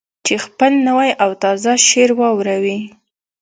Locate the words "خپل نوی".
0.45-1.09